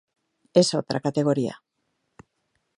Es 0.61 0.73
otra 0.73 0.99
categoría. 0.99 1.61